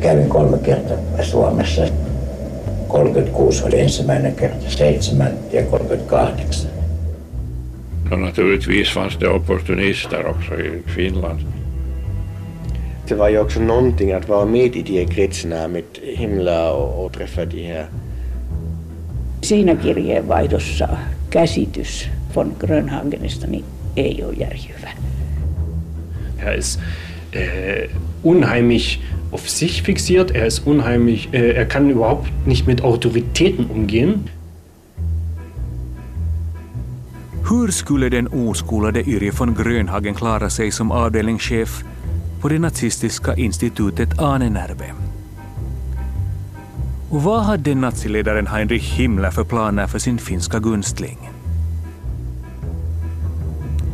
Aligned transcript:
Kävin 0.00 0.28
kolme 0.28 0.58
kertaa 0.58 0.96
Suomessa. 1.22 1.82
36 2.88 3.64
oli 3.64 3.80
ensimmäinen 3.80 4.34
kerta, 4.34 4.68
7 4.68 4.86
ja 5.52 5.62
38. 5.62 6.68
Och 8.10 8.18
naturligtvis 8.18 8.94
fanns 8.94 9.16
det 9.20 9.28
opportunister 9.28 10.26
också 10.26 10.54
i 10.54 10.82
Finland. 10.86 11.40
Det 13.08 13.14
var 13.14 13.28
ju 13.28 13.38
också 13.38 13.60
någonting 13.60 14.12
att 14.12 14.28
vara 14.28 14.44
med 14.44 14.76
i 14.76 14.82
de 14.82 14.98
här 14.98 15.12
kretsarna 15.12 15.68
med 15.68 15.84
Himmler 16.02 16.72
och, 16.72 17.04
och 17.04 17.12
träffa 17.12 17.44
de 17.44 17.66
här. 17.66 17.86
Siinä 19.42 19.76
kirjeenvaihdossa 19.82 20.88
käsitys 21.30 22.08
von 22.34 22.52
Grönhagenista 22.58 23.46
niin 23.46 23.64
ei 23.96 24.24
ole 24.24 24.34
järjyvä. 24.36 24.90
Er 26.38 26.58
ist 26.58 26.80
äh, 27.36 27.90
unheimlich 28.22 29.00
auf 29.30 29.48
sich 29.48 29.82
fixiert, 29.82 30.30
er 30.30 30.46
ist 30.46 30.66
unheimlich, 30.66 31.28
äh, 31.32 31.52
er 31.52 31.66
kann 31.66 31.90
überhaupt 31.90 32.46
nicht 32.46 32.66
mit 32.66 32.82
Autoritäten 32.82 33.66
umgehen. 33.66 34.28
Hur 37.50 37.72
skulle 37.72 38.10
den 38.10 38.28
oskolade 38.28 39.00
Yrje 39.00 39.32
von 39.32 39.54
Grönhagen 39.54 40.14
klara 40.14 40.50
sig 40.50 40.72
som 40.72 40.92
avdelningschef 40.92 41.84
på 42.40 42.48
det 42.48 42.58
nazistiska 42.58 43.34
institutet 43.34 44.18
Ahnenerbe? 44.18 44.94
Och 47.10 47.22
vad 47.22 47.42
hade 47.42 47.74
naziledaren 47.74 48.46
Heinrich 48.46 48.98
Himmler 48.98 49.30
för 49.30 49.44
planer 49.44 49.86
för 49.86 49.98
sin 49.98 50.18
finska 50.18 50.58
gunstling? 50.58 51.30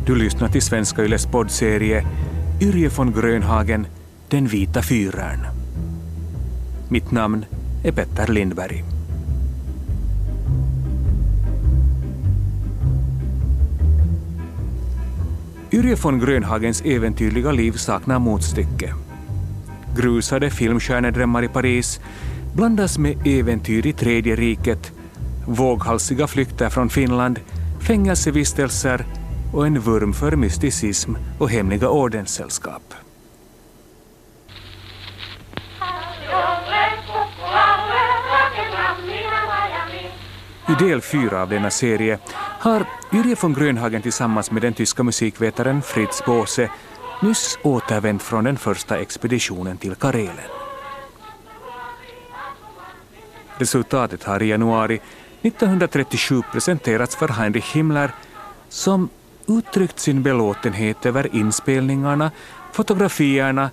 Du 0.05 0.15
lyssnar 0.15 0.47
till 0.47 0.61
Svenska 0.61 1.03
Yles 1.03 1.25
poddserie 1.25 2.05
Yrje 2.61 2.89
von 2.89 3.11
Grönhagen, 3.11 3.87
den 4.29 4.47
vita 4.47 4.81
fyrern. 4.81 5.47
Mitt 6.89 7.11
namn 7.11 7.45
är 7.83 7.91
Petter 7.91 8.27
Lindberg. 8.27 8.83
Yrje 15.71 15.95
von 15.95 16.19
Grönhagens 16.19 16.81
äventyrliga 16.81 17.51
liv 17.51 17.71
saknar 17.71 18.19
motstycke. 18.19 18.93
Grusade 19.97 20.49
filmstjärnedrömmar 20.49 21.43
i 21.43 21.47
Paris 21.47 21.99
blandas 22.53 22.97
med 22.97 23.27
äventyr 23.27 23.87
i 23.87 23.93
Tredje 23.93 24.35
riket, 24.35 24.91
våghalsiga 25.45 26.27
flykter 26.27 26.69
från 26.69 26.89
Finland, 26.89 27.39
fängelsevistelser 27.79 29.05
och 29.53 29.67
en 29.67 29.79
vurm 29.79 30.13
för 30.13 30.35
mysticism 30.35 31.13
och 31.39 31.49
hemliga 31.49 31.89
ordenssällskap. 31.89 33.06
I 40.69 40.75
del 40.75 41.01
fyra 41.01 41.41
av 41.41 41.49
denna 41.49 41.69
serie 41.69 42.19
har 42.59 42.85
Yrje 43.13 43.35
von 43.41 43.53
Grönhagen 43.53 44.01
tillsammans 44.01 44.51
med 44.51 44.61
den 44.61 44.73
tyska 44.73 45.03
musikvetaren 45.03 45.81
Fritz 45.81 46.25
Bose 46.25 46.69
nyss 47.21 47.59
återvänt 47.63 48.23
från 48.23 48.43
den 48.43 48.57
första 48.57 48.97
expeditionen 48.99 49.77
till 49.77 49.95
Karelen. 49.95 50.51
Resultatet 53.57 54.23
har 54.23 54.43
i 54.43 54.49
januari 54.49 54.99
1937 55.41 56.41
presenterats 56.51 57.15
för 57.15 57.27
Heinrich 57.27 57.75
Himmler 57.75 58.11
som 58.69 59.09
uttryckt 59.47 59.99
sin 59.99 60.23
belåtenhet 60.23 61.05
över 61.05 61.35
inspelningarna, 61.35 62.31
fotografierna 62.71 63.69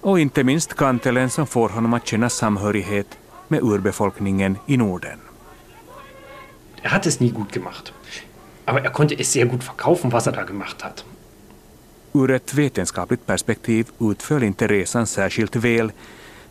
och 0.00 0.20
inte 0.20 0.44
minst 0.44 0.74
kantelen 0.74 1.30
som 1.30 1.46
får 1.46 1.68
honom 1.68 1.94
att 1.94 2.06
känna 2.06 2.30
samhörighet 2.30 3.18
med 3.48 3.62
urbefolkningen 3.62 4.58
i 4.66 4.76
Norden. 4.76 5.18
Er 6.82 6.90
hat 6.90 7.06
es 7.06 7.20
nie 7.20 7.30
gut 7.30 7.52
gemacht. 7.52 7.92
Aber 8.66 8.84
er 8.84 8.90
konnte 8.90 9.14
es 9.18 9.32
sehr 9.32 9.46
gut 9.46 9.64
verkaufen, 9.64 10.12
was 10.12 10.26
er 10.26 10.32
da 10.32 10.42
gemacht 10.42 10.84
hat. 10.84 11.04
Ur 12.14 12.30
ett 12.30 12.54
vetenskapligt 12.54 13.26
perspektiv 13.26 13.90
utföll 13.98 14.42
inte 14.42 14.66
resan 14.66 15.06
särskilt 15.06 15.56
väl, 15.56 15.92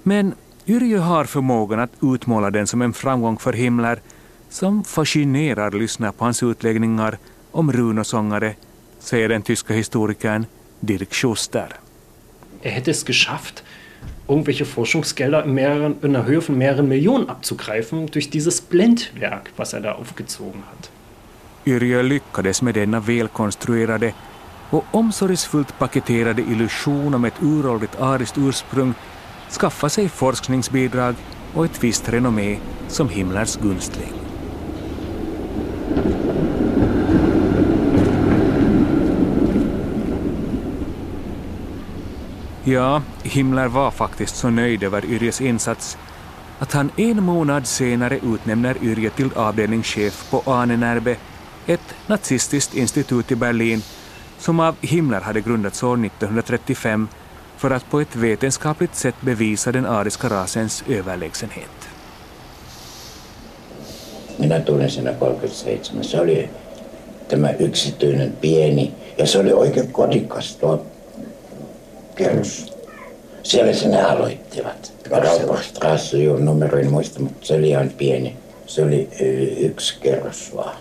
men 0.03 0.33
Yrjö 0.67 0.99
har 0.99 1.25
förmågan 1.25 1.79
att 1.79 1.91
utmåla 2.01 2.51
den 2.51 2.67
som 2.67 2.81
en 2.81 2.93
framgång 2.93 3.37
för 3.37 3.53
Himmler 3.53 4.01
som 4.49 4.83
fascinerar 4.83 5.71
lyssnare 5.71 6.11
på 6.11 6.23
hans 6.25 6.43
utläggningar 6.43 7.17
om 7.51 7.71
runosångare, 7.71 8.55
säger 8.99 9.29
den 9.29 9.41
tyska 9.41 9.73
historikern 9.73 10.45
Dirk 10.79 11.13
Schuster. 11.13 11.75
Er 12.61 12.71
hätte 12.71 12.91
es 12.91 13.05
geschafft, 13.07 13.63
irgendwelche 14.31 14.65
Forschungsgelder 14.65 15.43
in, 15.43 15.53
mehreren, 15.53 15.95
in 16.01 16.15
einer 16.15 16.25
Höhe 16.25 16.41
von 16.41 16.57
mehreren 16.57 16.87
Millionen 16.87 17.29
abzugreifen 17.29 18.07
durch 18.07 18.29
dieses 18.29 18.61
Blendwerk, 18.61 19.51
was 19.57 19.73
er 19.73 19.81
da 19.81 19.91
aufgezogen 19.91 20.63
hat. 20.71 20.89
Yrjö 21.65 22.01
lyckades 22.01 22.61
med 22.61 22.73
denna 22.73 22.99
välkonstruerade 22.99 24.13
och 24.69 24.85
omsorgsfullt 24.91 25.79
paketerade 25.79 26.41
illusion 26.41 27.13
om 27.13 27.25
ett 27.25 27.41
uråldrigt 27.41 27.99
ariskt 27.99 28.37
ursprung 28.37 28.93
skaffa 29.49 29.89
sig 29.89 30.09
forskningsbidrag 30.09 31.15
och 31.53 31.65
ett 31.65 31.83
visst 31.83 32.09
renommé 32.09 32.57
som 32.87 33.09
Himmlers 33.09 33.57
gunstling. 33.57 34.20
Ja, 42.63 43.01
Himmler 43.23 43.67
var 43.67 43.91
faktiskt 43.91 44.35
så 44.35 44.49
nöjd 44.49 44.83
över 44.83 45.05
Yrjes 45.05 45.41
insats 45.41 45.97
att 46.59 46.71
han 46.71 46.91
en 46.97 47.23
månad 47.23 47.67
senare 47.67 48.19
utnämner 48.33 48.77
Yrje 48.81 49.09
till 49.09 49.29
avdelningschef 49.35 50.29
på 50.31 50.43
Ahnenerbe, 50.45 51.15
ett 51.67 51.95
nazistiskt 52.07 52.75
institut 52.75 53.31
i 53.31 53.35
Berlin 53.35 53.81
som 54.37 54.59
av 54.59 54.75
Himmler 54.81 55.21
hade 55.21 55.41
grundats 55.41 55.83
år 55.83 56.05
1935 56.05 57.07
för 57.57 57.71
att 57.71 57.89
på 57.89 57.99
ett 57.99 58.15
vetenskapligt 58.15 58.95
sätt 58.95 59.15
bevisa 59.21 59.71
den 59.71 59.85
ariska 59.85 60.29
rasens 60.29 60.83
överlägsenhet. 60.87 61.89
Minä 64.37 64.59
tulin 64.59 64.89
siinä 64.89 65.13
37. 65.13 66.03
Se 66.03 66.19
oli 66.19 66.49
tämä 67.27 67.49
yksityinen 67.59 68.31
pieni 68.41 68.93
ja 69.17 69.27
se 69.27 69.39
oli 69.39 69.53
oikein 69.53 69.91
kodikas 69.91 70.55
tuo 70.55 70.85
kerros. 72.23 72.73
Siellä 73.43 73.73
sen 73.73 73.91
ne 73.91 74.01
aloittivat. 74.03 74.93
Raupastrasse, 75.09 76.17
joo, 76.17 76.37
numero 76.37 76.77
en 76.77 76.91
muista, 76.91 77.19
mutta 77.19 77.47
se 77.47 77.53
oli 77.53 77.69
ihan 77.69 77.91
pieni. 77.97 78.35
Se 78.65 78.83
oli 78.83 79.09
yksi 79.57 79.95
kerros 80.01 80.55
vaan. 80.55 80.75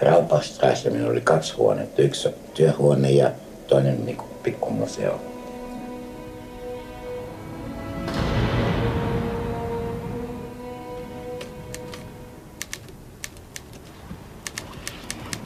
Raupastrasse, 0.00 0.90
minulla 0.90 1.12
oli 1.12 1.20
kaksi 1.20 1.54
huonetta. 1.54 2.02
Yksi 2.02 2.28
työhuone 2.54 3.10
ja 3.10 3.30
toinen 3.66 4.06
niin 4.06 4.18
pikkumuseo. 4.42 5.20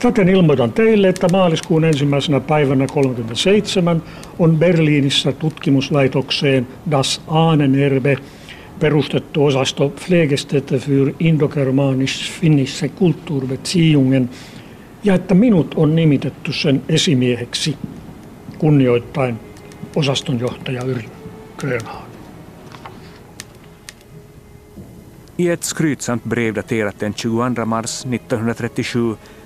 Täten 0.01 0.29
ilmoitan 0.29 0.73
teille, 0.73 1.09
että 1.09 1.27
maaliskuun 1.31 1.83
ensimmäisenä 1.83 2.39
päivänä 2.39 2.87
37 2.87 4.03
on 4.39 4.57
Berliinissä 4.57 5.31
tutkimuslaitokseen 5.31 6.67
Das 6.91 7.21
Ahnenerbe 7.27 8.17
perustettu 8.79 9.45
osasto 9.45 9.89
Pflegestätte 9.89 10.77
für 10.77 11.13
Indogermanisch-Finnische 11.19 12.89
Kulturbeziehungen 12.95 14.29
ja 15.03 15.15
että 15.15 15.33
minut 15.33 15.73
on 15.75 15.95
nimitetty 15.95 16.53
sen 16.53 16.81
esimieheksi 16.89 17.77
kunnioittain 18.57 19.39
osastonjohtaja 19.95 20.83
Yri 20.83 21.05
Grönhagen. 21.57 22.11
I 25.37 25.49
ett 25.49 25.63
skrytsamt 25.63 26.23
brev 26.29 26.55
daterat 26.55 26.99
den 26.99 27.13
22 27.13 27.65
mars 27.65 28.03
1937 28.03 29.40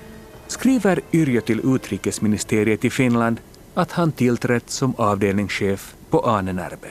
skriver 0.58 1.00
Yrjö 1.12 1.40
till 1.40 1.74
utrikesministeriet 1.74 2.84
i 2.84 2.90
Finland 2.90 3.40
att 3.74 3.92
han 3.92 4.12
tillträtt 4.12 4.70
som 4.70 4.94
avdelningschef 4.96 5.94
på 6.10 6.20
Ahnenerbe. 6.20 6.88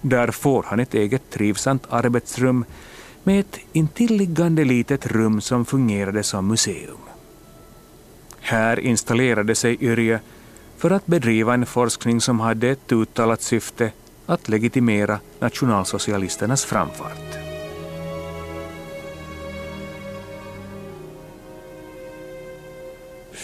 Där 0.00 0.30
får 0.30 0.62
han 0.62 0.80
ett 0.80 0.94
eget 0.94 1.30
trivsamt 1.30 1.86
arbetsrum 1.90 2.64
med 3.22 3.40
ett 3.40 3.58
intilliggande 3.72 4.64
litet 4.64 5.06
rum 5.06 5.40
som 5.40 5.64
fungerade 5.64 6.22
som 6.22 6.48
museum. 6.48 7.04
Här 8.40 8.80
installerade 8.80 9.54
sig 9.54 9.76
Yrjö 9.80 10.18
för 10.76 10.90
att 10.90 11.06
bedriva 11.06 11.54
en 11.54 11.66
forskning 11.66 12.20
som 12.20 12.40
hade 12.40 12.68
ett 12.68 12.92
uttalat 12.92 13.42
syfte 13.42 13.92
att 14.26 14.48
legitimera 14.48 15.18
nationalsocialisternas 15.40 16.64
framfart. 16.64 17.43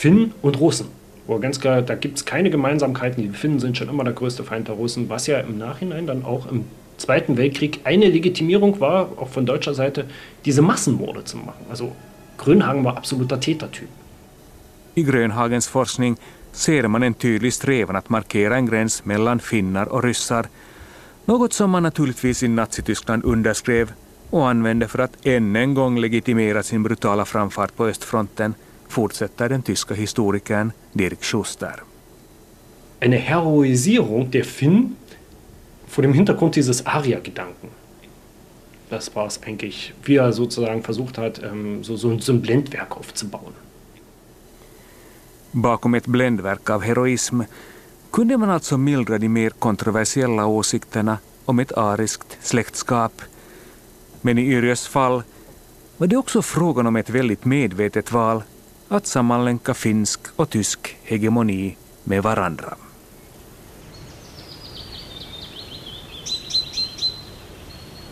Finnen 0.00 0.32
und 0.42 0.58
Russen 0.60 0.88
wo 1.30 1.38
ganz 1.38 1.60
klar, 1.60 1.80
da 1.80 1.94
gibt 1.94 2.16
es 2.18 2.24
keine 2.24 2.50
Gemeinsamkeiten, 2.50 3.22
die 3.22 3.28
Finnen 3.28 3.60
sind 3.60 3.76
schon 3.76 3.88
immer 3.88 4.02
der 4.02 4.12
größte 4.14 4.42
Feind 4.42 4.66
der 4.66 4.74
Russen, 4.74 5.08
was 5.08 5.28
ja 5.28 5.38
im 5.38 5.58
Nachhinein 5.58 6.06
dann 6.06 6.24
auch 6.24 6.50
im 6.50 6.64
Zweiten 6.96 7.36
Weltkrieg 7.36 7.80
eine 7.84 8.06
Legitimierung 8.06 8.80
war, 8.80 9.08
auch 9.16 9.28
von 9.28 9.46
deutscher 9.46 9.74
Seite, 9.74 10.04
diese 10.44 10.60
Massenmorde 10.60 11.24
zu 11.24 11.36
machen. 11.36 11.64
Also 11.70 11.92
Grönhagen 12.36 12.84
var 12.84 12.96
absoluta 12.96 13.36
Tätertyp. 13.36 13.88
I 14.96 15.04
Grönhagens 15.04 15.68
forskning 15.68 16.16
ser 16.52 16.88
man 16.88 17.02
en 17.02 17.14
tydlig 17.14 17.54
strävan 17.54 17.96
att 17.96 18.08
markera 18.08 18.56
en 18.56 18.66
gräns 18.66 19.04
mellan 19.04 19.40
finnar 19.40 19.86
och 19.88 20.02
ryssar, 20.02 20.46
något 21.24 21.52
som 21.52 21.70
man 21.70 21.82
naturligtvis 21.82 22.42
i 22.42 22.48
Nazityskland 22.48 23.24
underskrev 23.24 23.92
och 24.30 24.48
använde 24.48 24.88
för 24.88 24.98
att 24.98 25.26
än 25.26 25.56
en 25.56 25.74
gång 25.74 25.98
legitimera 25.98 26.62
sin 26.62 26.82
brutala 26.82 27.24
framfart 27.24 27.76
på 27.76 27.86
östfronten, 27.86 28.54
fortsätter 28.90 29.48
den 29.48 29.62
tyska 29.62 29.94
historikern 29.94 30.72
Dirk 30.92 31.24
Schuster. 31.24 31.82
Eine 33.00 33.16
Heroisierung 33.16 34.30
der 34.30 34.44
Finn 34.44 34.96
vor 35.86 36.02
dem 36.02 36.12
Hintergrund 36.12 36.56
dieses 36.56 36.86
Aria-Gedanken. 36.86 37.68
Das 38.90 39.14
war 39.14 39.26
es 39.26 39.42
eigentlich, 39.42 39.94
wie 40.04 40.16
er 40.16 40.32
sozusagen 40.32 40.82
versucht 40.82 41.18
hat, 41.18 41.42
ähm, 41.42 41.84
so, 41.84 41.96
so, 41.96 42.18
so 42.18 42.32
ein 42.32 42.40
Blendwerk 42.40 42.96
aufzubauen. 42.96 43.54
Bakom 45.52 45.94
ett 45.94 46.06
bländverk 46.06 46.70
av 46.70 46.82
heroism 46.82 47.40
kunde 48.10 48.36
man 48.36 48.50
alltså 48.50 48.78
mildra 48.78 49.18
de 49.18 49.28
mer 49.28 49.50
kontroversiella 49.50 50.46
åsikterna 50.46 51.18
om 51.44 51.58
ett 51.58 51.72
ariskt 51.72 52.38
släktskap. 52.40 53.22
Men 54.20 54.38
i 54.38 54.42
Yrjös 54.42 54.86
fall 54.86 55.22
var 55.96 56.06
det 56.06 56.16
också 56.16 56.42
frågan 56.42 56.86
om 56.86 56.96
ett 56.96 57.10
väldigt 57.10 57.44
medvetet 57.44 58.12
val 58.12 58.42
att 58.92 59.06
sammanlänka 59.06 59.74
finsk 59.74 60.20
och 60.36 60.50
tysk 60.50 60.96
hegemoni 61.02 61.76
med 62.04 62.22
varandra. 62.22 62.76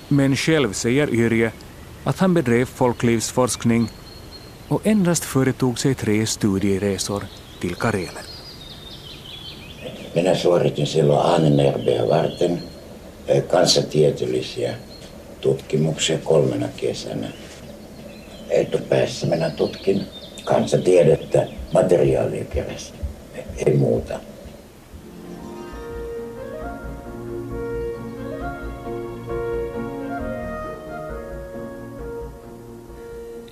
Men 0.08 0.36
själv 0.36 0.72
säger 0.72 1.14
Yrje 1.14 1.52
att 2.04 2.18
han 2.18 2.34
bedrev 2.34 2.64
folklivsforskning 2.64 3.88
och 4.68 4.86
endast 4.86 5.24
företog 5.24 5.78
sig 5.78 5.94
tre 5.94 6.26
studieresor 6.26 7.24
till 7.60 7.74
Karelen. 7.74 8.24
Minä 10.14 10.34
suoritin 10.34 10.86
silloin 10.86 11.26
Ahnenerbeä 11.26 12.08
varten 12.08 12.62
kansatieteellisiä 13.50 14.74
tutkimuksia 15.40 16.18
kolmena 16.18 16.68
kesänä. 16.76 17.28
Etupäässä 18.50 19.26
minä 19.26 19.50
tutkin 19.50 20.06
kansatiedettä 20.48 21.46
materiaalia 21.72 22.44
kerästä, 22.44 22.98
ei 23.66 23.76
muuta. 23.76 24.18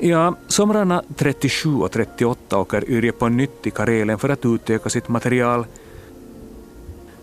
Ja, 0.01 0.33
somrarna 0.49 1.03
37 1.17 1.83
och 1.83 1.91
38 1.91 2.59
åker 2.59 2.85
Yrje 2.89 3.13
på 3.13 3.29
nytt 3.29 3.63
till 3.63 3.73
Karelen 3.73 4.19
för 4.19 4.29
att 4.29 4.45
utöka 4.45 4.91
sitt 4.91 5.09
material. 5.09 5.67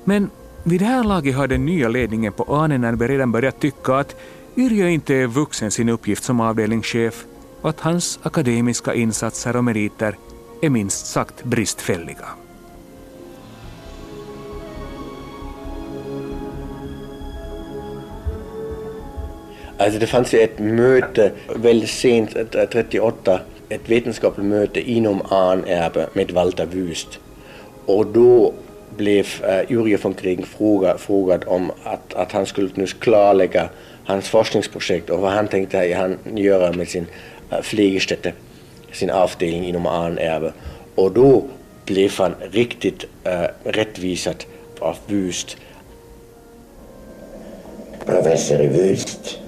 Men 0.04 0.30
vid 0.64 0.82
det 0.82 0.86
här 0.86 1.04
laget 1.04 1.36
har 1.36 1.48
den 1.48 1.66
nya 1.66 1.90
ledningen 1.90 2.34
på 2.34 2.44
Ahnenerbe 2.56 3.08
redan 3.08 3.32
börjat 3.32 3.60
tycka 3.60 3.96
att 3.96 4.16
Yrjö 4.58 4.90
inte 4.90 5.16
är 5.16 5.28
vuxen 5.28 5.72
sin 5.72 5.90
uppgift 5.90 6.24
som 6.24 6.40
avdelningschef 6.40 7.26
och 7.64 7.70
att 7.70 7.80
hans 7.80 8.20
akademiska 8.24 8.94
insatser 8.94 9.56
och 9.56 9.64
meriter 9.64 10.18
är 10.62 10.70
minst 10.70 11.06
sagt 11.06 11.44
bristfälliga. 11.44 12.28
Alltså 19.78 20.00
det 20.00 20.08
fanns 20.08 20.34
ju 20.34 20.40
ett 20.40 20.60
möte 20.60 21.32
väldigt 21.56 21.90
sent, 21.90 22.36
38, 22.52 23.40
ett 23.70 23.90
vetenskapligt 23.90 24.46
möte 24.46 24.92
inom 24.92 25.22
Arnerbe 25.22 26.10
med 26.14 26.32
Walter 26.32 26.66
Wüst. 26.66 27.20
Och 27.86 28.08
då 28.08 28.54
blev 28.98 29.28
eh, 29.44 29.72
Jurje 29.72 29.98
von 29.98 30.14
Kriegen 30.14 30.46
fråga, 30.46 30.98
frågad 30.98 31.44
om 31.48 31.72
att, 31.84 32.14
att 32.14 32.32
han 32.32 32.46
skulle 32.46 32.70
nu 32.76 32.86
klarlägga 32.86 33.70
hans 34.06 34.30
forskningsprojekt 34.30 35.10
och 35.10 35.20
vad 35.20 35.32
han 35.32 35.48
tänkte 35.48 35.96
han 35.98 36.38
göra 36.38 36.72
med 36.72 36.88
sin 36.88 37.08
Pflegestätte, 37.62 38.34
sin 38.92 39.10
avdelning 39.10 39.66
inom 39.66 39.86
Arnerbe. 39.86 40.54
Och 40.96 41.12
då 41.12 41.44
blev 41.86 42.12
han 42.18 42.36
riktigt 42.52 43.04
uh, 43.04 43.32
rättvisad 43.64 44.44
av 44.80 44.98
Wüst. 45.08 45.58
Professori 48.06 48.68
Wüst 48.68 49.40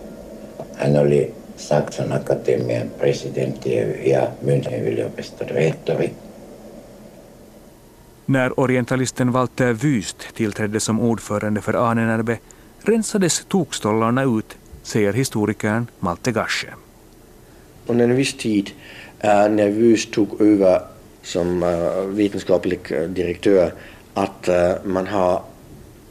Hän 0.77 0.97
oli 0.97 1.31
Saksan 1.57 2.11
Akatemian 2.11 2.89
presidentti 2.99 3.75
ja 4.05 4.27
Münchenin 4.41 4.87
yliopiston 4.87 5.47
rehtori. 5.47 6.13
När 8.25 8.59
orientalisten 8.59 9.31
Walter 9.31 9.73
Wüst 9.73 10.17
tillträdde 10.33 10.79
som 10.79 10.99
ordförande 10.99 11.61
för 11.61 11.73
Ahnenerbe 11.73 12.37
rensades 12.79 13.45
tokstollarna 13.45 14.23
ut, 14.23 14.57
säger 14.83 15.13
historikern 15.13 15.87
Malte 15.99 16.31
Gasche. 16.31 16.67
Under 17.87 18.05
en 18.05 18.15
viss 18.15 18.33
tid 18.37 18.71
äh, 19.19 19.49
när 19.49 19.69
Wüst 19.69 20.11
tog 20.11 20.41
över 20.41 20.81
som 21.21 21.63
äh, 21.63 22.05
vetenskaplig 22.07 22.91
äh, 22.91 23.09
direktör 23.09 23.71
att 24.13 24.49
man 24.83 25.07
har 25.07 25.43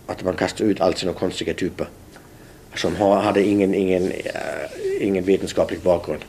att 0.06 0.24
man 0.24 0.34
kastar 0.34 0.64
ut 0.64 0.80
allt 0.80 0.98
sina 0.98 1.12
konstiga 1.12 1.54
typer 1.54 1.86
som 2.76 2.96
hade 2.96 3.42
ingen, 3.42 3.74
ingen, 3.74 4.10
äh, 4.10 5.00
ingen 5.00 5.26
vetenskaplig 5.26 5.80
Bakgrund. 5.82 6.20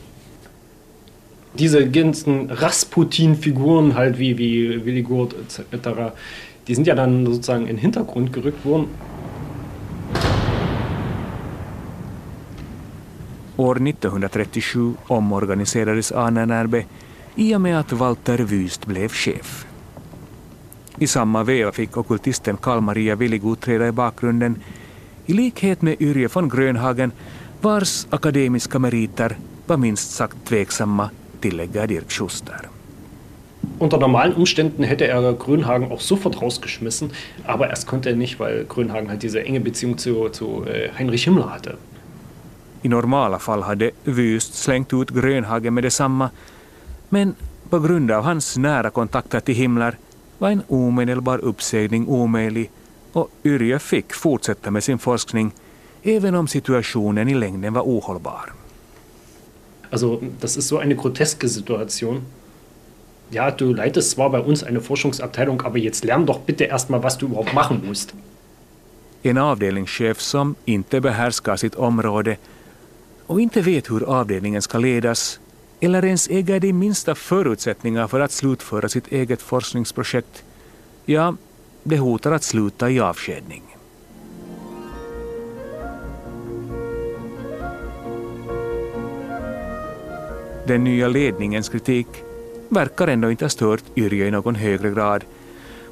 Diese 1.54 1.90
ganzen 1.90 2.50
Rasputin-Figuren 2.52 3.96
halt 3.96 4.20
wie, 4.20 4.38
wie 4.38 5.02
Gurt 5.02 5.34
etc., 5.34 6.14
die 6.68 6.76
sind 6.76 6.88
ja 6.88 6.96
dann 6.96 7.26
sozusagen 7.26 7.62
in 7.62 7.76
den 7.76 7.78
Hintergrund 7.78 8.34
gerückt 8.34 8.66
worden. 8.66 8.88
År 13.58 13.76
1937 13.88 14.94
omorganiserades 15.08 16.12
Ahnenerbe 16.12 16.86
i 17.36 17.56
och 17.56 17.62
med 17.62 17.80
att 17.80 17.92
Walter 17.92 18.38
Wüst 18.38 18.86
blev 18.86 19.10
chef. 19.10 19.66
I 20.98 21.08
samma 21.08 21.44
veva 21.44 21.72
fick 21.72 21.98
okultisten 21.98 22.58
Karl-Maria 22.58 23.16
Willigut 23.16 23.62
träda 23.62 23.88
i 23.88 23.92
bakgrunden 23.92 24.56
i 25.26 25.34
likhet 25.34 25.82
med 25.82 26.02
Yrje 26.02 26.28
von 26.28 26.50
Grönhagen 26.50 27.12
vars 27.62 28.08
akademiska 28.10 28.80
meriter 28.80 29.38
var 29.68 29.78
minst 29.78 30.12
sagt 30.12 30.38
tveksamma, 30.48 31.10
tillägger 31.42 31.88
Dirk 31.88 32.12
Schuster. 32.12 32.70
Unter 33.80 33.98
normalen 33.98 34.34
Umständen 34.34 34.84
hätte 34.84 35.08
er 35.08 35.34
Grönhagen 35.34 35.92
auch 35.92 36.02
sofort 36.02 36.42
rausgeschmissen, 36.42 37.12
aber 37.46 37.70
erst 37.70 37.88
konnte 37.88 38.10
er 38.10 38.16
nicht, 38.16 38.40
weil 38.40 38.66
Grönhagen 38.70 39.10
halt 39.10 39.24
diese 39.24 39.44
enge 39.44 39.60
Beziehung 39.60 39.98
zu, 39.98 40.30
zu 40.30 40.66
äh, 40.66 40.90
Heinrich 40.98 41.24
Himmler 41.24 41.50
hatte. 41.54 41.78
I 42.86 42.88
normala 42.88 43.40
fall 43.40 43.62
hade 43.62 43.92
Wüst 44.04 44.54
slängt 44.54 44.94
ut 44.94 45.10
Grönhagen 45.10 45.74
med 45.74 45.84
detsamma, 45.84 46.30
men 47.10 47.36
på 47.70 47.80
grund 47.80 48.12
av 48.12 48.24
hans 48.24 48.58
nära 48.58 48.90
kontakter 48.90 49.40
till 49.40 49.56
Himmler 49.56 49.98
var 50.38 50.50
en 50.50 50.62
omedelbar 50.68 51.40
uppsägning 51.40 52.08
omöjlig 52.08 52.72
och 53.14 53.30
Yrje 53.44 53.80
fick 53.80 54.14
fortsätta 54.14 54.72
med 54.72 54.84
sin 54.84 54.98
forskning 54.98 55.52
även 56.04 56.36
om 56.36 56.48
situationen 56.48 57.30
i 57.30 57.34
längden 57.34 57.74
var 57.74 57.82
ohållbar. 57.82 58.54
Also 59.90 60.22
das 60.42 60.58
ist 60.58 60.68
so 60.68 60.78
eine 60.78 60.96
groteske 60.96 61.50
Situation. 61.50 62.22
Ja, 63.30 63.52
du 63.52 63.74
leitest 63.74 64.12
zwar 64.12 64.30
bei 64.30 64.40
uns 64.40 64.64
eine 64.64 64.82
Forschungsabteilung, 64.82 65.62
aber 65.62 65.78
jetzt 65.78 66.04
lern 66.04 66.26
doch 66.26 66.40
bitte 66.46 66.64
erstmal, 66.64 67.04
was 67.04 67.18
du 67.18 67.26
überhaupt 67.26 67.54
machen 67.54 67.82
musst. 67.88 68.14
En 69.24 69.38
avdelningschef 69.38 70.22
som 70.22 70.56
inte 70.66 71.02
behärskar 71.02 71.56
sitt 71.56 71.76
område 71.76 72.38
och 73.28 73.42
inte 73.42 73.62
vet 73.62 73.92
hur 73.92 74.04
avdelningen 74.04 74.62
ska 74.62 74.78
ledas 74.78 75.40
eller 75.80 76.06
ens 76.06 76.28
äger 76.30 76.60
de 76.60 76.74
minsta 76.74 77.16
förutsättningar 77.16 78.08
för 78.08 78.20
att 78.20 78.32
slutföra 78.32 78.90
sitt 78.90 79.08
eget 79.08 79.42
forskningsprojekt, 79.42 80.44
ja, 81.06 81.36
det 81.84 81.98
hotar 81.98 82.32
att 82.32 82.44
sluta 82.44 82.90
i 82.90 83.00
avskedning. 83.00 83.64
Den 90.68 90.84
nya 90.84 91.08
ledningens 91.08 91.70
kritik 91.70 92.08
verkar 92.70 93.08
ändå 93.08 93.32
inte 93.32 93.46
ha 93.46 93.50
stört 93.50 93.84
Yrjö 93.96 94.28
i 94.28 94.32
någon 94.32 94.56
högre 94.56 94.90
grad, 94.90 95.24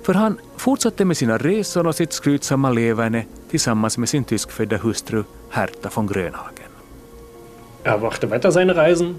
för 0.03 0.13
han 0.13 0.37
fortsatte 0.57 1.05
med 1.05 1.17
sina 1.17 1.37
resor 1.37 1.87
och 1.87 1.95
sitt 1.95 2.13
skrytsamma 2.13 2.71
leverne 2.71 3.25
tillsammans 3.49 3.97
med 3.97 4.09
sin 4.09 4.23
tyskfödda 4.23 4.77
hustru 4.77 5.23
Herta 5.49 5.89
von 5.95 6.07
Grönhagen. 6.07 6.62
Er 7.83 7.97
machte 7.97 8.29
weiter 8.29 8.51
seine 8.51 8.75
Reisen. 8.75 9.15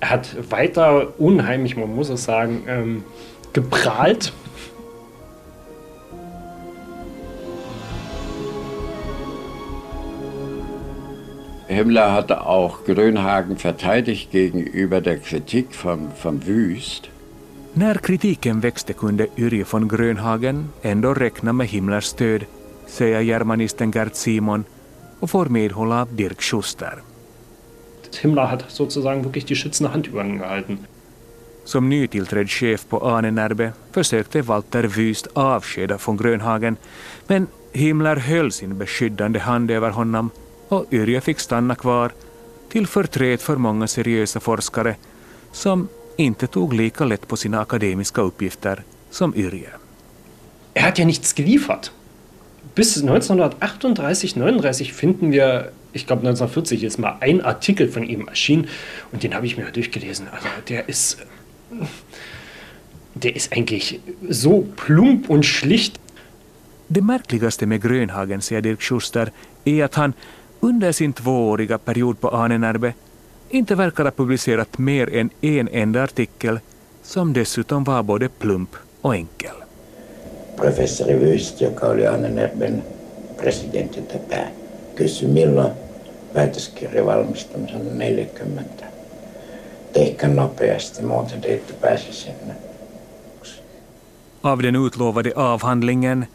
Er 0.00 0.10
hat 0.10 0.50
weiter 0.50 1.18
unheimlich, 1.18 1.76
man 1.76 1.94
muss 1.94 2.08
es 2.08 2.24
sagen, 2.24 2.62
ähm, 2.66 3.04
geprahlt. 3.52 4.32
Himmler 11.66 12.12
hatte 12.12 12.46
auch 12.46 12.84
Grönhagen 12.84 13.58
verteidigt 13.58 14.30
gegenüber 14.30 15.00
der 15.00 15.18
Kritik 15.18 15.74
vom, 15.74 16.10
vom 16.12 16.46
Wüst. 16.46 17.10
När 17.74 17.94
kritiken 17.98 18.62
växte 18.62 18.94
kunde 18.94 19.28
Yrje 19.36 19.64
von 19.64 19.88
Grönhagen 19.88 20.72
ändå 20.82 21.12
räkna 21.12 21.52
med 21.52 21.68
Himmlers 21.68 22.06
stöd, 22.06 22.46
säger 22.86 23.22
germanisten 23.22 23.92
Gerd 23.92 24.14
Simon 24.14 24.64
och 25.20 25.30
får 25.30 25.46
medhåll 25.46 26.06
Dirk 26.16 26.42
Schuster. 26.42 27.07
Himmler 28.16 28.50
hat 28.50 28.64
sozusagen 28.68 29.24
wirklich 29.24 29.44
die 29.44 29.56
schützende 29.56 29.92
Hand 29.92 30.06
über 30.06 30.24
ihn 30.24 30.38
gehalten. 30.38 30.78
Som 31.64 31.88
nytillträdd 31.88 32.48
chef 32.48 32.88
på 32.88 32.98
Anenärbe 32.98 33.72
försökte 33.92 34.48
Walter 34.48 34.96
Wüst 34.96 35.28
avskeda 35.36 35.98
von 35.98 36.16
Grönhagen, 36.16 36.76
men 37.28 37.46
Himmler 37.72 38.16
höll 38.16 38.52
sin 38.52 38.78
beskyddande 38.78 39.40
hand 39.40 39.70
över 39.70 39.90
honom 39.90 40.30
och 40.68 40.86
Yrje 40.92 41.20
fick 41.20 41.40
stanna 41.40 41.74
kvar 41.74 42.12
till 42.68 42.86
förtret 42.86 43.42
för 43.42 43.56
många 43.56 43.86
seriösa 43.86 44.40
forskare 44.40 44.96
som 45.52 45.88
inte 46.16 46.46
tog 46.46 46.72
lika 46.72 47.04
lätt 47.04 47.28
på 47.28 47.36
sina 47.36 47.60
akademiska 47.60 48.20
uppgifter 48.20 48.82
som 49.10 49.34
Yrje. 49.36 49.70
Er 50.74 50.82
hat 50.82 50.98
ja 50.98 51.04
nichts 51.04 51.34
geliefert. 51.34 51.90
Bis 52.74 52.96
1938, 52.96 53.94
39 53.94 54.92
finden 54.92 55.32
wir, 55.32 55.70
ich 55.92 56.06
glaube 56.06 56.20
1940 56.20 56.84
ist 56.84 56.98
mal 56.98 57.16
ein 57.20 57.40
Artikel 57.40 57.88
von 57.88 58.02
ihm 58.02 58.28
erschienen 58.28 58.68
und 59.12 59.22
den 59.22 59.34
habe 59.34 59.46
ich 59.46 59.56
mir 59.56 59.70
durchgelesen. 59.70 60.28
Also 60.28 60.48
der 60.68 60.88
ist, 60.88 61.18
der 63.14 63.36
ist 63.36 63.52
eigentlich 63.52 64.00
so 64.28 64.66
plump 64.76 65.30
und 65.30 65.44
schlicht. 65.44 66.00
Det 66.90 67.02
märkligaste 67.02 67.66
med 67.66 67.82
Grönhagen, 67.82 68.40
säger 68.40 68.62
Dirk 68.62 68.82
Schuster, 68.82 69.30
är 69.64 69.84
att 69.84 69.94
han 69.94 70.12
under 70.60 70.92
sin 70.92 71.12
tvååriga 71.12 71.78
period 71.78 72.20
på 72.20 72.28
Anenärbe 72.28 72.92
inte 73.50 73.74
verkar 73.74 74.04
ha 74.04 74.10
publicerat 74.10 74.78
mer 74.78 75.14
än 75.14 75.30
en 75.40 75.68
enda 75.68 76.02
artikel 76.02 76.60
som 77.02 77.32
dessutom 77.32 77.84
var 77.84 78.02
både 78.02 78.28
plump 78.28 78.76
och 79.00 79.14
enkel. 79.14 79.54
Professori 80.56 81.14
Wüst, 81.14 81.60
joka 81.60 81.88
oli 81.88 82.06
Anenärben 82.06 82.82
presidentti 83.36 84.00
tätä, 84.00 84.48
kysyi 84.98 85.28
milloin 85.28 85.72
väitöskirja 86.34 87.06
valmistumisen 87.06 87.98
40. 87.98 88.84
Tehkää 89.92 90.30
nopeasti, 90.30 91.02
muuten 91.02 91.40
te 91.40 91.54
ette 91.54 91.72
pääse 91.72 92.12
sinne. 92.12 92.54
Av 94.42 94.62
den 94.62 94.76
utlovade 94.76 95.32
avhandlingen, 95.36 96.26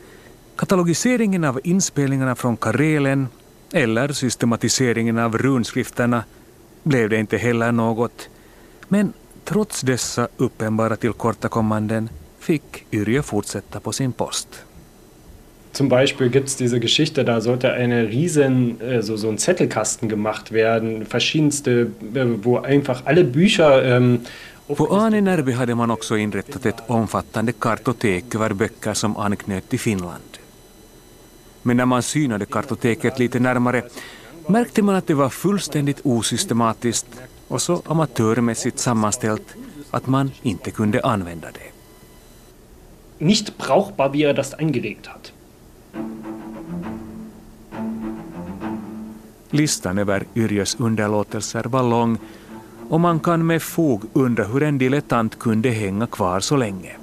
katalogiseringen 0.55 1.43
av 1.43 1.60
inspelningarna 1.63 2.36
från 2.36 2.58
Karelen 2.58 3.27
eller 3.74 4.13
systematiseringen 4.13 5.17
av 5.17 5.38
runskrifterna 5.38 6.24
blev 6.84 7.10
det 7.10 7.17
inte 7.17 7.38
heller 7.38 7.72
något. 7.72 8.29
Men 8.89 9.13
trots 9.46 9.82
dessa 9.82 10.27
uppenbara 10.38 10.96
tillkortakommanden 10.96 12.10
fick 12.39 12.86
Yrje 12.91 13.22
fortsätta 13.22 13.79
på 13.79 13.91
sin 13.91 14.13
post. 14.13 14.48
Zum 15.74 15.89
Beispiel 15.89 16.30
gibt 16.30 16.50
es 16.50 16.56
diese 16.56 16.80
Geschichte, 16.80 17.25
da 17.25 17.42
sollte 17.42 17.74
eine 17.74 18.08
riesen, 18.08 18.80
äh, 18.80 19.01
so, 19.01 19.18
so 19.18 19.30
ein 19.30 19.38
Zettelkasten 19.38 20.08
gemacht 20.08 20.51
werden, 20.51 21.06
verschiedenste, 21.06 21.72
äh, 22.13 22.25
wo 22.44 22.58
einfach 22.58 23.01
alle 23.06 23.24
Bücher 23.24 23.84
ähm, 23.84 24.20
På 24.68 24.86
Anenärby 24.88 25.53
hade 25.53 25.75
man 25.75 25.92
också 25.92 26.15
inrättat 26.15 26.65
ett 26.65 26.84
omfattande 26.88 27.51
kartotek 27.51 28.36
över 28.36 28.53
böcker 28.53 28.94
som 28.94 29.18
anknöt 29.18 29.70
till 29.70 29.80
Finland. 29.80 30.38
Men 31.63 31.77
när 31.77 31.86
man 31.86 32.03
synade 32.03 32.46
kartoteket 32.46 33.20
lite 33.20 33.39
närmare 33.39 33.84
märkte 34.48 34.82
man 34.82 34.96
att 34.96 35.08
det 35.08 35.13
var 35.13 35.30
fullständigt 35.30 36.00
osystematiskt 36.03 37.08
och 37.48 37.62
så 37.62 37.82
amatörmässigt 37.86 38.80
sammanställt 38.80 39.56
att 39.92 40.08
man 40.08 40.32
inte 40.44 40.72
kunde 40.72 41.01
använda 41.01 41.48
det. 41.51 41.74
nicht 43.24 43.58
brauchbar, 43.58 44.13
wie 44.13 44.24
er 44.24 44.34
das 44.34 44.53
angelegt 44.53 45.08
hat. 45.08 45.34
Listan 49.53 49.98
över 49.98 50.24
Yrjös 50.36 50.75
underlåtelser 50.79 51.63
var 51.63 51.83
lång 51.83 52.17
och 52.89 53.00
man 53.00 53.19
kan 53.19 53.45
med 53.45 53.62
fog 53.62 54.03
undra 54.13 54.43
hur 54.43 54.63
en 54.63 54.77
dilettant 54.77 55.39
kunde 55.39 55.69
hänga 55.69 56.07
kvar 56.07 56.39
så 56.39 56.55
länge. 56.55 56.95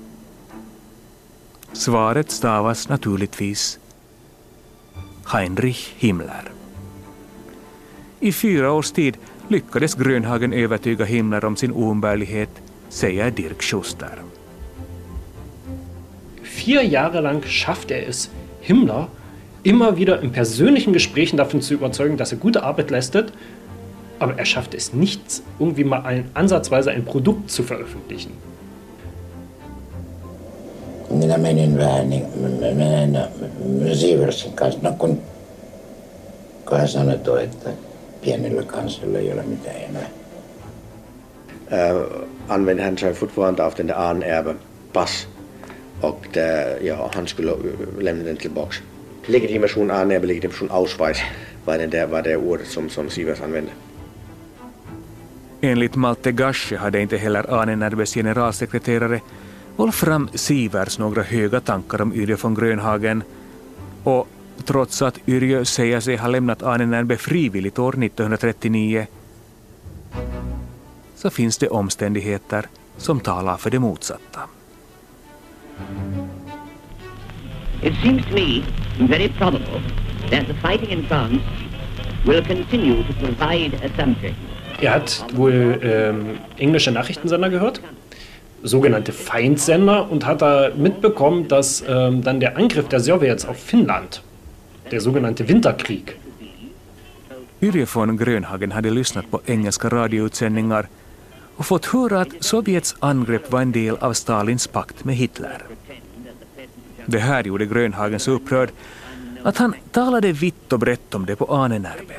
Svaret 1.72 2.30
stavas 2.30 2.88
naturligtvis 2.88 3.78
Heinrich 5.32 5.94
Himmler. 5.96 6.52
I 8.20 8.32
fyra 8.32 8.72
års 8.72 8.90
tid 8.90 9.16
lyckades 9.48 9.94
Grönhagen 9.94 10.52
övertyga 10.52 11.04
Himmler 11.04 11.44
om 11.44 11.56
sin 11.56 11.72
oumbärlighet, 11.72 12.50
säger 12.88 13.30
Dirk 13.30 13.62
Schuster. 13.62 14.22
Vier 16.42 16.82
Jahre 16.82 17.20
lang 17.20 17.42
schaffte 17.42 17.94
er 17.94 18.08
es, 18.08 18.30
Himmler 18.60 19.06
immer 19.62 19.96
wieder 19.96 20.20
in 20.22 20.32
persönlichen 20.32 20.92
Gesprächen 20.92 21.36
davon 21.36 21.60
zu 21.60 21.74
überzeugen, 21.74 22.16
dass 22.16 22.32
er 22.32 22.38
gute 22.38 22.62
Arbeit 22.62 22.90
leistet, 22.90 23.32
aber 24.18 24.38
er 24.38 24.44
schafft 24.44 24.74
es 24.74 24.92
nicht, 24.92 25.42
irgendwie 25.58 25.84
mal 25.84 26.02
ein, 26.02 26.30
ansatzweise 26.34 26.90
ein 26.90 27.04
Produkt 27.04 27.50
zu 27.50 27.62
veröffentlichen. 27.62 28.32
Minä 31.10 31.38
menin 31.38 31.78
vähän 31.78 32.10
niin, 32.10 32.24
menen 32.76 33.18
Siiversin 33.94 34.52
kanssa, 34.52 34.80
no 34.82 34.92
kun, 34.92 35.20
kun 36.64 36.78
hän 36.78 36.88
sanoi, 36.88 37.18
tuo, 37.18 37.36
että 37.36 37.70
pienillä 38.20 38.62
kansilla 38.62 39.18
ei 39.18 39.32
ole 39.32 39.42
mitään 39.42 39.76
enää. 39.76 40.10
Äh, 41.72 42.26
använde 42.48 42.84
han 42.84 42.98
sig 42.98 43.14
fortfarande 43.14 43.62
av 43.62 43.72
den 43.76 43.88
där 43.88 43.96
Arnerbe 43.96 44.54
pass 44.92 45.28
och 46.00 46.26
där, 46.34 46.78
ja, 46.82 47.10
han 47.14 47.26
skulle 47.26 47.52
lämna 47.98 48.24
den 48.24 48.36
tillbaks. 48.36 48.82
Legitimation 49.30 49.90
annehmen, 49.90 50.28
legitimation 50.28 50.70
Ausweis 50.70 51.18
var, 51.64 51.78
den 51.78 51.90
där, 51.90 52.06
var 52.06 52.22
det 52.22 52.36
ordet 52.36 52.66
som, 52.66 52.88
som 52.88 53.10
Sivers 53.10 53.40
använde. 53.40 53.70
Enligt 55.60 55.96
Malte 55.96 56.32
Gasche 56.32 56.76
hade 56.76 57.00
inte 57.00 57.16
heller 57.16 57.60
ANNRBs 57.60 58.14
generalsekreterare 58.14 59.20
Wolfram 59.76 60.28
Sivers 60.34 60.98
några 60.98 61.22
höga 61.22 61.60
tankar 61.60 62.02
om 62.02 62.14
Yrjö 62.14 62.36
von 62.42 62.54
Grönhagen 62.54 63.22
och 64.04 64.28
trots 64.64 65.02
att 65.02 65.18
Yrjö 65.26 65.64
säger 65.64 66.00
sig 66.00 66.16
ha 66.16 66.28
lämnat 66.28 66.62
ANNRB 66.62 67.18
frivilligt 67.18 67.78
år 67.78 67.88
1939 67.88 69.06
så 71.16 71.30
finns 71.30 71.58
det 71.58 71.68
omständigheter 71.68 72.66
som 72.96 73.20
talar 73.20 73.56
för 73.56 73.70
det 73.70 73.78
motsatta. 73.78 74.40
It 77.82 77.94
seems 78.02 78.24
to 78.26 78.34
me 78.34 78.62
very 78.98 79.28
probable 79.28 79.80
that 80.30 80.46
the 80.46 80.54
fighting 80.54 80.90
in 80.90 81.04
France 81.04 81.42
will 82.26 82.42
continue 82.42 83.02
to 83.02 83.12
provide 83.14 83.74
a 83.82 83.88
subject. 83.96 84.34
Er 84.80 84.92
hat 84.92 85.24
wohl 85.34 85.78
ähm, 85.82 86.38
englische 86.58 86.90
Nachrichtensender 86.90 87.50
gehört, 87.50 87.80
sogenannte 88.62 89.12
Feindsender, 89.12 90.10
und 90.10 90.24
hat 90.24 90.40
da 90.42 90.70
mitbekommen, 90.76 91.48
dass 91.48 91.84
ähm, 91.86 92.22
dann 92.22 92.40
der 92.40 92.56
Angriff 92.56 92.88
der 92.88 93.00
Sowjets 93.00 93.44
auf 93.44 93.58
Finnland, 93.58 94.22
der 94.90 95.00
sogenannte 95.00 95.48
Winterkrieg, 95.48 96.16
Yrje 97.62 97.86
von 97.86 98.16
Grönhagen 98.16 98.72
hade 98.72 98.90
lyssnat 98.90 99.30
på 99.30 99.40
engelska 99.46 99.88
radioutsändningar 99.88 100.88
och 101.56 101.66
fått 101.66 101.86
höra 101.86 102.20
att 102.20 102.44
Sovjets 102.44 102.96
angrepp 103.00 103.52
var 103.52 103.62
en 103.62 103.72
del 103.72 103.96
av 103.96 104.12
Stalins 104.12 104.66
pakt 104.66 105.04
med 105.04 105.16
Hitler. 105.16 105.62
Det 107.10 107.18
här 107.18 107.44
gjorde 107.44 107.66
Grönhagen 107.66 108.20
så 108.20 108.30
upprörd 108.30 108.70
att 109.42 109.58
han 109.58 109.74
talade 109.92 110.32
vitt 110.32 110.72
och 110.72 110.78
brett 110.78 111.14
om 111.14 111.26
det 111.26 111.36
på 111.36 111.44
Anenärbe. 111.44 112.14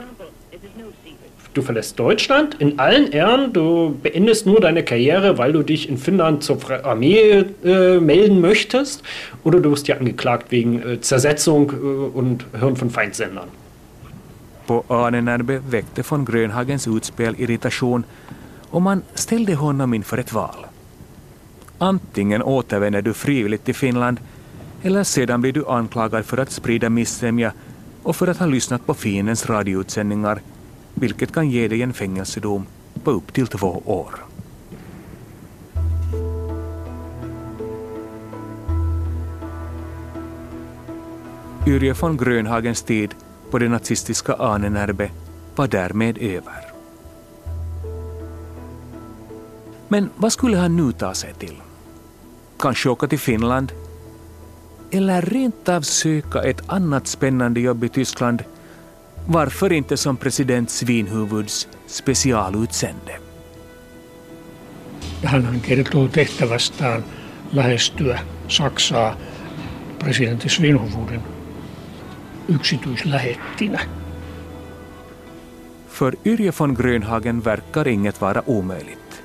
Du 1.54 1.62
verlässt 1.62 1.98
Deutschland 1.98 2.56
in 2.60 2.80
allen 2.80 3.14
Ehren, 3.14 3.54
du 3.54 3.90
beendest 4.02 4.46
nur 4.46 4.60
deine 4.60 4.82
Karriere, 4.82 5.38
weil 5.38 5.54
du 5.54 5.64
dich 5.64 5.90
in 5.90 5.98
Finnland 5.98 6.44
zur 6.44 6.58
Armee 6.84 7.44
äh, 7.64 8.00
melden 8.00 8.42
möchtest, 8.42 9.04
oder 9.44 9.60
du 9.60 9.72
wirst 9.72 9.88
ja 9.88 9.98
angeklagt 9.98 10.52
wegen 10.52 10.82
äh, 10.82 11.02
Zersetzung 11.02 11.72
äh, 11.72 12.18
und 12.18 12.46
Hören 12.54 12.76
von 12.76 12.90
Feindsändern. 12.90 13.48
På 14.66 14.86
Anenärbe 14.88 15.62
väckte 15.70 16.04
von 16.04 16.26
Grönhagens 16.26 16.88
utspel 16.88 17.36
irritation 17.38 18.04
och 18.70 18.82
man 18.82 19.02
ställde 19.16 19.56
honom 19.56 19.94
inför 19.94 20.18
ett 20.18 20.34
val. 20.34 20.66
Antingen 21.78 22.44
återvänder 22.44 23.02
du 23.02 23.14
frivilligt 23.14 23.66
till 23.66 23.76
Finland 23.76 24.20
eller 24.82 25.04
sedan 25.04 25.42
blir 25.42 25.54
du 25.54 25.66
anklagad 25.68 26.26
för 26.26 26.38
att 26.38 26.52
sprida 26.52 26.90
missämja 26.90 27.54
och 28.04 28.16
för 28.16 28.28
att 28.28 28.38
ha 28.38 28.46
lyssnat 28.46 28.86
på 28.86 28.94
fiendens 28.94 29.50
radioutsändningar 29.50 30.42
vilket 30.94 31.34
kan 31.34 31.50
ge 31.50 31.68
dig 31.68 31.82
en 31.82 31.94
fängelsedom 31.94 32.66
på 33.04 33.12
upp 33.12 33.34
till 33.34 33.48
två 33.48 33.84
år. 33.86 34.16
Yrje 41.68 41.94
von 41.94 42.18
Grönhagens 42.18 42.84
tid 42.84 43.16
på 43.52 43.60
det 43.60 43.70
nazistiska 43.70 44.34
Ahnenerbe 44.34 45.12
var 45.56 45.68
därmed 45.68 46.18
över. 46.18 46.72
Men 49.88 50.10
vad 50.16 50.34
skulle 50.34 50.58
han 50.58 50.76
nu 50.76 50.92
ta 50.92 51.14
sig 51.14 51.34
till? 51.34 51.62
Kanske 52.60 52.90
åka 52.90 53.08
till 53.08 53.20
Finland? 53.20 53.72
Eller 54.92 55.22
rent 55.22 55.70
av 55.70 55.82
söka 55.82 56.44
ett 56.44 56.62
annat 56.68 57.08
spännande 57.08 57.60
jobb 57.60 57.84
i 57.84 57.90
Tyskland? 57.90 58.44
Varför 59.28 59.74
inte 59.74 59.98
som 59.98 60.18
president 60.18 60.70
Svinhuvuds 60.70 61.68
specialutsände? 61.88 63.20
Hän 65.24 65.62
kertoo 65.62 66.08
tehtävästään 66.08 67.04
lähestyä 67.52 68.20
Saksaa 68.48 69.16
presidentti 70.00 70.50
Svinhuvuden 70.50 71.22
yksityislähettinä. 72.50 73.80
För 75.88 76.16
Yrje 76.26 76.52
von 76.60 76.74
Grönhagen 76.74 77.46
verkar 77.46 77.88
inget 77.88 78.22
vara 78.22 78.42
omöjligt. 78.46 79.24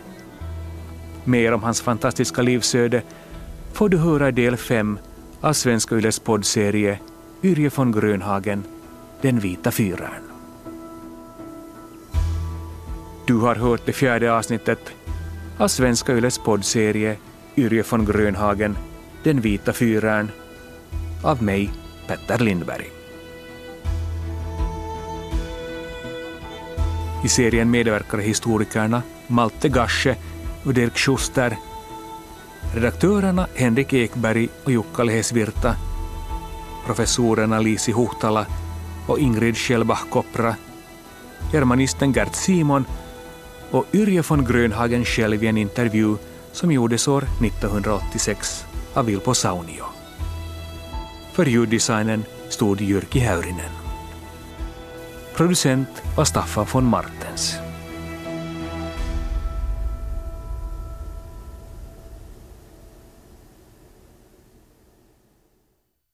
Mer 1.24 1.54
om 1.54 1.62
hans 1.62 1.82
fantastiska 1.82 2.42
livsöde 2.42 3.02
får 3.72 3.88
du 3.88 3.98
höra 3.98 4.28
i 4.28 4.32
del 4.32 4.56
5 4.56 4.98
av 5.40 5.52
Svenska 5.52 5.96
Yles 5.96 6.18
poddserie 6.18 6.98
Yrje 7.42 7.70
von 7.76 7.92
Grönhagen, 7.92 8.64
Den 9.22 9.40
vita 9.40 9.70
fyraren. 9.70 10.22
Du 13.26 13.34
har 13.34 13.54
hört 13.54 13.86
det 13.86 13.92
fjärde 13.92 14.32
avsnittet 14.32 14.92
av 15.58 15.68
Svenska 15.68 16.12
Yles 16.12 16.38
poddserie 16.38 17.16
Yrje 17.56 17.84
von 17.90 18.04
Grönhagen, 18.04 18.76
Den 19.24 19.40
vita 19.40 19.72
fyraren 19.72 20.30
av 21.22 21.42
mig, 21.42 21.70
Petter 22.06 22.38
Lindberg. 22.38 22.90
I 27.24 27.28
serien 27.28 27.70
medverkar 27.70 28.18
historikerna 28.18 29.02
Malte 29.26 29.68
Gasche 29.68 30.16
och 30.64 30.74
Dirk 30.74 30.98
Schuster, 30.98 31.56
redaktörerna 32.74 33.46
Henrik 33.54 33.92
Ekberg 33.92 34.48
och 34.64 34.72
Jukka 34.72 35.02
Lehesvirta, 35.02 35.76
professorerna 36.86 37.60
Lisi 37.60 37.92
Huhtala 37.92 38.46
och 39.06 39.18
Ingrid 39.18 39.56
Schellbach-Koppra, 39.56 40.54
germanisten 41.52 42.12
Gert 42.12 42.34
Simon 42.34 42.84
och 43.70 43.84
Yrje 43.92 44.22
von 44.28 44.44
Grönhagen 44.44 45.04
själv 45.04 45.44
i 45.44 45.46
en 45.46 45.58
intervju 45.58 46.16
som 46.52 46.72
gjordes 46.72 47.08
år 47.08 47.22
1986 47.22 48.64
av 48.94 49.06
Vilpo 49.06 49.34
Saunio. 49.34 49.84
För 51.32 51.46
ljuddesignen 51.46 52.24
stod 52.48 52.80
Jyrki 52.80 53.18
Häyrinen. 53.18 53.70
Producent 55.36 56.02
var 56.16 56.24
Staffan 56.24 56.66
von 56.72 56.84
Martens. 56.84 57.65